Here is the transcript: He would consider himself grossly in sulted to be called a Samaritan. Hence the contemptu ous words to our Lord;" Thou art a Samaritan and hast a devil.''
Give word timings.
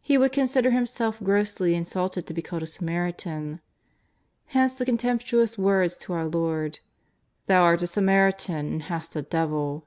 He 0.00 0.18
would 0.18 0.32
consider 0.32 0.70
himself 0.72 1.22
grossly 1.22 1.76
in 1.76 1.84
sulted 1.84 2.26
to 2.26 2.34
be 2.34 2.42
called 2.42 2.64
a 2.64 2.66
Samaritan. 2.66 3.60
Hence 4.46 4.72
the 4.72 4.84
contemptu 4.84 5.38
ous 5.40 5.56
words 5.56 5.96
to 5.98 6.12
our 6.12 6.26
Lord;" 6.26 6.80
Thou 7.46 7.62
art 7.62 7.82
a 7.84 7.86
Samaritan 7.86 8.66
and 8.66 8.82
hast 8.82 9.14
a 9.14 9.22
devil.'' 9.22 9.86